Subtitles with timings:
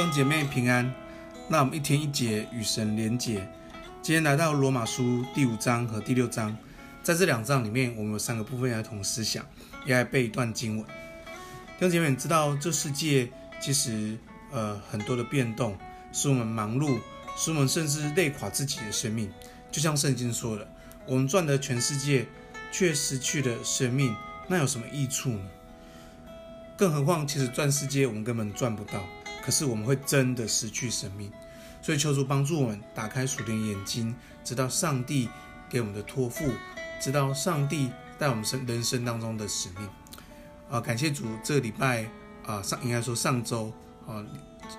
[0.00, 0.90] 弟兄姐妹平安，
[1.46, 3.46] 那我们一天一节与神连结。
[4.00, 6.56] 今天来到罗马书第五章和第六章，
[7.02, 9.44] 在这两章里面，我们有三个部分要同思想，
[9.84, 10.86] 也来背一段经文。
[10.86, 13.28] 弟兄姐妹，你知道这世界
[13.60, 14.16] 其实
[14.50, 15.76] 呃很多的变动，
[16.14, 16.98] 使我们忙碌，
[17.36, 19.30] 使我们甚至累垮自己的生命。
[19.70, 20.66] 就像圣经说的，
[21.04, 22.26] 我们赚得全世界，
[22.72, 24.16] 却失去了生命，
[24.48, 25.44] 那有什么益处呢？
[26.78, 29.04] 更何况，其实赚世界我们根本赚不到。
[29.42, 31.30] 可是我们会真的失去生命，
[31.82, 35.28] 所以求主帮助我们打开属灵眼睛，知道上帝
[35.68, 36.52] 给我们的托付，
[37.00, 39.88] 知道上帝在我们生人生当中的使命。
[40.70, 42.06] 啊，感谢主，这个礼拜
[42.46, 43.72] 啊上应该说上周
[44.06, 44.24] 啊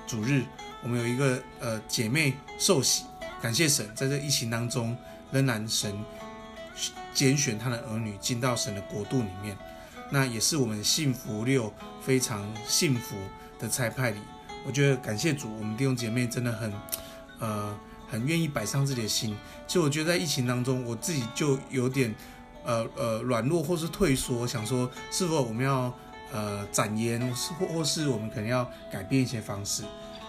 [0.07, 0.43] 主日，
[0.83, 3.03] 我们有一个呃姐妹受洗，
[3.41, 4.95] 感谢神，在这疫情当中
[5.31, 5.93] 仍然神
[7.13, 9.57] 拣选他的儿女进到神的国度里面，
[10.09, 13.17] 那也是我们幸福六非常幸福
[13.59, 14.19] 的差派里。
[14.65, 16.73] 我觉得感谢主，我们弟兄姐妹真的很，
[17.39, 17.75] 呃，
[18.07, 19.35] 很愿意摆上自己的心。
[19.67, 22.13] 其实我觉得在疫情当中，我自己就有点，
[22.63, 25.93] 呃呃软弱或是退缩，想说是否我们要
[26.31, 27.19] 呃展言，
[27.59, 29.83] 或或是我们可能要改变一些方式。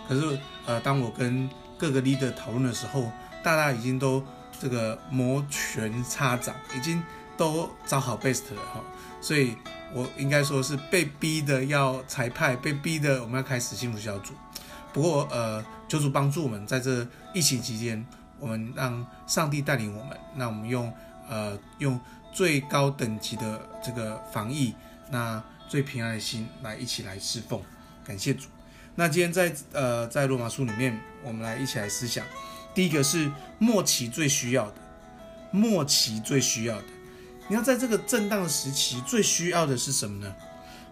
[0.08, 3.10] 可是呃，当我跟各个 leader 讨论的时候，
[3.42, 4.22] 大家已经都
[4.60, 7.02] 这个摩拳擦掌，已经
[7.36, 8.80] 都找好 best 了哈。
[9.20, 9.56] 所以，
[9.94, 14.32] 我应该说是被逼的要裁派，被逼的我们要开始幸福小组。
[14.92, 18.04] 不过，呃，求主帮助我们，在这疫情期间，
[18.38, 20.92] 我们让上帝带领我们，那我们用
[21.28, 21.98] 呃用
[22.32, 24.74] 最高等级的这个防疫，
[25.10, 27.60] 那最平安的心来一起来侍奉，
[28.04, 28.48] 感谢主。
[28.94, 32.24] 那今天在呃在罗马书里面，我们来一起来思想，
[32.74, 34.74] 第一个是末期最需要的，
[35.50, 36.84] 末期最需要的。
[37.48, 40.34] 你要在这个震荡的时期，最需要的是什么呢？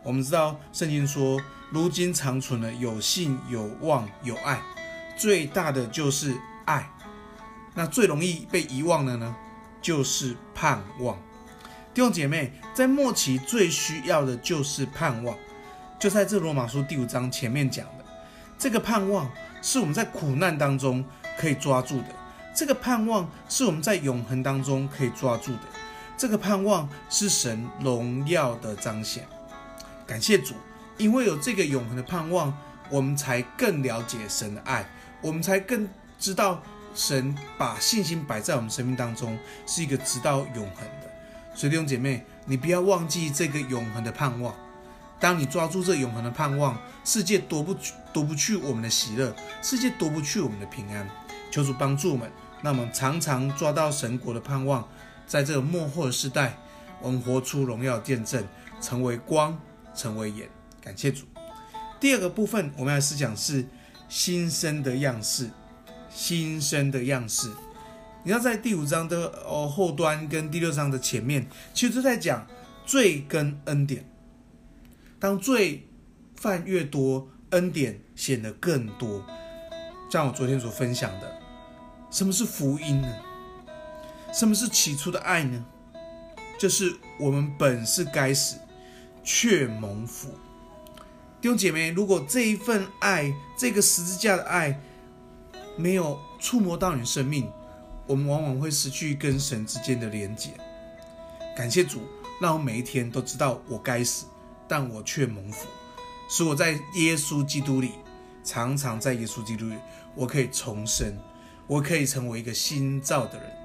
[0.03, 4.61] 我们知道圣经说，如今长存的有信、有望、有爱，
[5.17, 6.37] 最大的就是
[6.67, 6.91] 爱。
[7.75, 9.35] 那最容易被遗忘的呢，
[9.81, 11.17] 就是盼望。
[11.95, 15.37] 弟兄姐妹，在末期最需要的就是盼望。
[15.99, 18.05] 就在这罗马书第五章前面讲的，
[18.59, 19.31] 这个盼望
[19.63, 21.05] 是我们在苦难当中
[21.39, 22.07] 可以抓住的，
[22.55, 25.63] 这个盼望是我们在永恒当中可以抓住的。
[26.21, 29.27] 这个盼望是神荣耀的彰显，
[30.07, 30.55] 感谢主，
[30.99, 32.55] 因为有这个永恒的盼望，
[32.91, 34.87] 我们才更了解神的爱，
[35.23, 35.89] 我们才更
[36.19, 36.63] 知道
[36.95, 41.11] 神把信心摆在我们生命当中是一个直到永恒的。
[41.55, 44.55] 所以弟兄姐妹，你不要忘记这个永恒的盼望。
[45.19, 47.75] 当你抓住这永恒的盼望，世界夺不
[48.13, 51.09] 夺不去我们的喜乐，世界夺不去我们的平安。
[51.51, 52.31] 求主帮助我们，
[52.61, 54.87] 那么常常抓到神国的盼望。
[55.31, 56.59] 在这个末后的时代，
[57.01, 58.45] 我们活出荣耀见证，
[58.81, 59.57] 成为光，
[59.95, 60.49] 成为盐。
[60.81, 61.25] 感谢主。
[62.01, 63.65] 第二个部分，我们要思想是
[64.09, 65.49] 新生的样式。
[66.13, 67.49] 新生的样式，
[68.25, 72.45] 你要在第五章的哦后端跟第六章的前面，其实都在讲
[72.85, 74.05] 罪跟恩典。
[75.21, 75.87] 当罪
[76.35, 79.25] 犯越多，恩典显得更多。
[80.11, 81.33] 像我昨天所分享的，
[82.11, 83.30] 什么是福音呢？
[84.33, 85.65] 什么是起初的爱呢？
[86.59, 88.57] 就是我们本是该死，
[89.25, 90.29] 却蒙福。
[91.41, 94.79] 弟兄姐妹，如果这一份爱，这个十字架的爱，
[95.77, 97.51] 没有触摸到你生命，
[98.07, 100.51] 我们往往会失去跟神之间的连结。
[101.57, 102.03] 感谢主，
[102.41, 104.27] 让我每一天都知道我该死，
[104.69, 105.67] 但我却蒙福，
[106.29, 107.93] 使我在耶稣基督里，
[108.45, 109.77] 常常在耶稣基督里，
[110.15, 111.19] 我可以重生，
[111.67, 113.60] 我可以成为一个新造的人。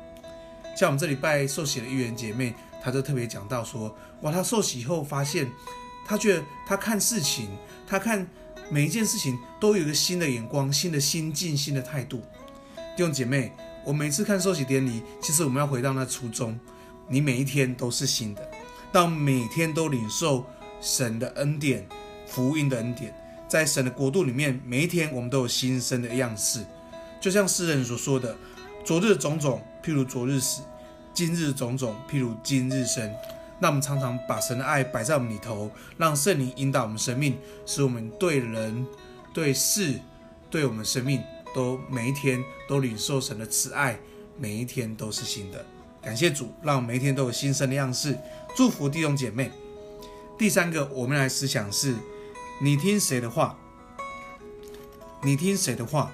[0.75, 2.53] 像我们这礼拜受洗的玉园姐妹，
[2.83, 5.49] 她就特别讲到说，哇，她受洗以后发现，
[6.05, 7.47] 她觉得她看事情，
[7.87, 8.27] 她看
[8.69, 12.21] 每一件事情都有一个新的眼光、新的心境、新的态度。
[12.97, 13.53] 弟兄姐妹，
[13.85, 16.59] 我每次看受洗典礼，其实我们要回到那初衷，
[17.07, 18.51] 你每一天都是新的，
[18.91, 20.45] 当每天都领受
[20.81, 21.87] 神的恩典、
[22.27, 23.13] 福音的恩典，
[23.47, 26.65] 在神的国度里面，每一天我们都有新生的样式，
[27.21, 28.35] 就像诗人所说的。
[28.83, 30.63] 昨日种种，譬如昨日死；
[31.13, 33.13] 今日种种，譬如今日生。
[33.59, 37.37] 那我们常常把神的爱摆在我们里头，让圣灵引导我们生命，
[37.67, 38.85] 使我们对人、
[39.31, 39.99] 对事、
[40.49, 41.21] 对我们生命，
[41.53, 43.99] 都每一天都领受神的慈爱，
[44.39, 45.63] 每一天都是新的。
[46.01, 48.17] 感谢主，让每一天都有新生的样式。
[48.55, 49.51] 祝福弟兄姐妹。
[50.37, 51.95] 第三个，我们来思想是：
[52.59, 53.55] 你听谁的话？
[55.21, 56.11] 你听谁的话？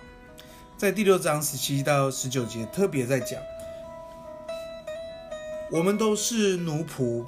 [0.78, 3.40] 在第六章十七到十九节特别在讲，
[5.72, 7.26] 我们都是奴仆，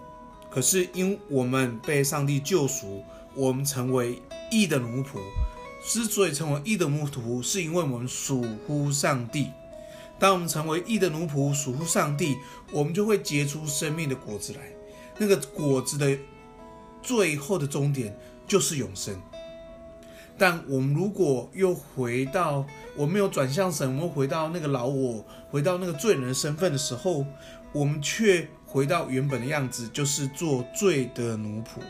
[0.49, 3.01] 可是因我们被上帝救赎，
[3.35, 5.17] 我们成为义的奴仆，
[5.81, 9.47] 之所以成为义的奴仆，是因为我们属乎上帝。
[10.19, 12.35] 当我们成为义的奴仆，属乎上帝，
[12.73, 14.59] 我们就会结出生命的果子来。
[15.17, 16.17] 那个果子的
[17.01, 18.13] 最后的终点
[18.45, 19.15] 就是永生。
[20.37, 22.65] 但我们如果又回到，
[22.97, 27.25] 我们没有转向神，我们回到那个老我，回到那个罪人的身份的时候，
[27.73, 31.81] 我们却回到原本的样子，就是做罪的奴仆。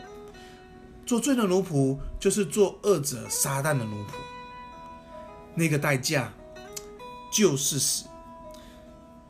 [1.06, 4.14] 做罪的奴仆，就是做恶者撒旦的奴仆。
[5.54, 6.32] 那个代价
[7.30, 8.06] 就是死。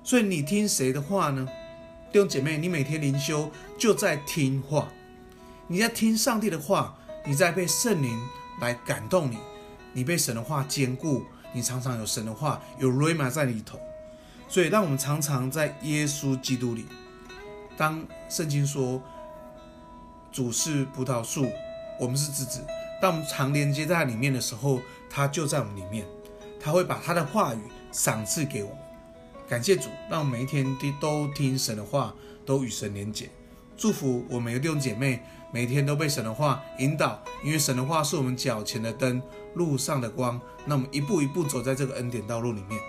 [0.04, 1.48] 所以你听谁的话呢？
[2.12, 4.88] 弟兄姐妹，你每天灵修就在听话，
[5.66, 6.96] 你在听上帝的话，
[7.26, 8.16] 你在被圣灵
[8.60, 9.38] 来感动你，
[9.92, 13.80] 你被神的话坚固，你常常有神的话有 Rhema 在里头。
[14.54, 16.86] 所以，让我们常常在耶稣基督里。
[17.76, 19.02] 当圣经说
[20.30, 21.50] 主是葡萄树，
[21.98, 22.64] 我们是枝子，
[23.02, 24.80] 当我们常连接在里面的时候，
[25.10, 26.06] 他就在我们里面，
[26.60, 27.58] 他会把他的话语
[27.90, 28.78] 赏赐给我们。
[29.48, 30.64] 感谢主，让我们每一天
[31.00, 32.14] 都听神的话，
[32.46, 33.28] 都与神连结。
[33.76, 35.20] 祝福我们每个弟兄姐妹，
[35.52, 39.20] 每天都被神的话引导，因为神的话是我们脚前的灯，
[39.54, 40.40] 路上的光。
[40.64, 42.80] 那我们一步一步走在这个恩典道路里面。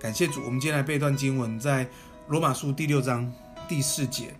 [0.00, 1.84] 感谢主，我们今天来背一段经文，在
[2.28, 3.32] 罗马书第六章
[3.68, 4.32] 第四节。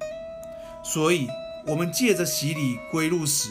[0.84, 1.26] 所以，
[1.66, 3.50] 我们借着洗礼归入死，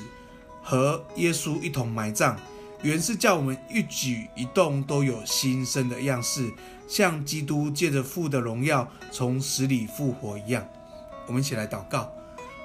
[0.64, 2.40] 和耶稣一同埋葬。
[2.82, 6.50] 原是叫我们一举一动都有新生的样式，
[6.88, 10.66] 像基督借着父的荣耀从死里复活一样。
[11.26, 12.10] 我们一起来祷告：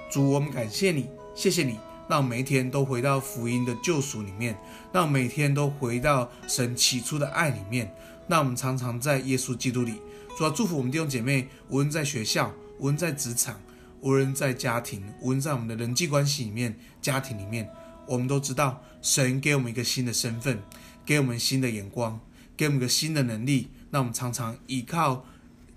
[0.09, 4.57] 主，我们感谢你，谢谢你，让我们每一天都回到福音的救赎里面，
[4.93, 7.93] 让每天都回到神起初的爱里面。
[8.29, 9.95] 让我们常常在耶稣基督里。
[10.37, 13.61] 主要祝福我们弟兄姐妹，无论在学校，无论在职场，
[14.01, 17.69] 无论在家庭，无论在我们的人际关系里面，家庭里面。
[18.07, 20.61] 我们都知道，神给我们一个新的身份，
[21.05, 22.19] 给我们新的眼光，
[22.57, 23.69] 给我们一个新的能力。
[23.91, 25.25] 让我们常常依靠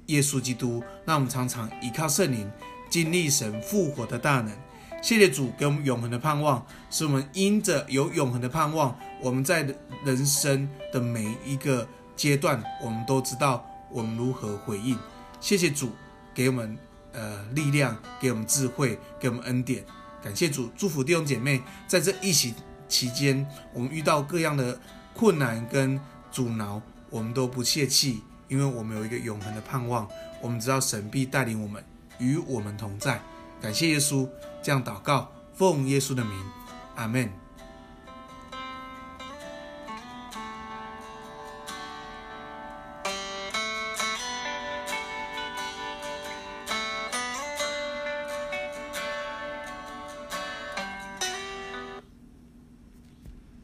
[0.06, 2.50] 耶稣基督，让我们常常依靠圣灵，
[2.89, 4.51] 经历神复活的大能。
[5.01, 9.68] 谢谢主给我们永恒的盼望，使我们因着有永恒的盼望，我们在
[10.03, 14.98] 人生的每一个阶段，我们都知道我们如何回应。
[15.40, 15.92] 谢谢主
[16.34, 16.78] 给我们
[17.12, 19.86] 呃力量，给我们智慧，给我们恩典。
[20.24, 22.56] 感谢主，祝福弟兄姐妹，在这疫情
[22.88, 24.80] 期间，我们遇到各样的
[25.14, 26.00] 困难跟
[26.32, 30.08] 阻挠，我们都不泄气，因为我们有一个永恒的盼望。
[30.42, 31.84] 我们知道神必带领我们，
[32.18, 33.22] 与我们同在。
[33.62, 34.28] 感谢耶稣，
[34.62, 36.34] 这样祷告，奉耶稣的名，
[36.96, 37.44] 阿门。